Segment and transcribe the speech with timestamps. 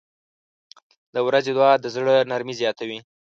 [1.13, 2.99] •د ورځې دعا د زړه نرمي زیاتوي.